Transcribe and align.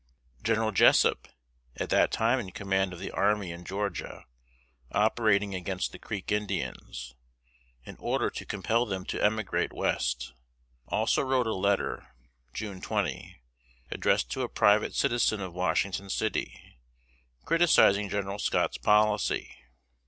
General 0.41 0.71
Jessup, 0.71 1.27
at 1.75 1.91
that 1.91 2.11
time 2.11 2.39
in 2.39 2.49
command 2.49 2.91
of 2.91 2.97
the 2.97 3.11
army 3.11 3.51
in 3.51 3.63
Georgia, 3.63 4.25
operating 4.91 5.53
against 5.53 5.91
the 5.91 5.99
Creek 5.99 6.31
Indians, 6.31 7.13
in 7.85 7.97
order 7.97 8.31
to 8.31 8.43
compel 8.43 8.87
them 8.87 9.05
to 9.05 9.23
emigrate 9.23 9.71
West, 9.71 10.33
also 10.87 11.21
wrote 11.21 11.45
a 11.45 11.53
letter 11.53 12.15
(June 12.51 12.81
20), 12.81 13.43
addressed 13.91 14.31
to 14.31 14.41
a 14.41 14.49
private 14.49 14.95
citizen 14.95 15.39
of 15.39 15.53
Washington 15.53 16.09
City, 16.09 16.79
criticising 17.45 18.09
General 18.09 18.39
Scott's 18.39 18.79
policy. 18.79 19.55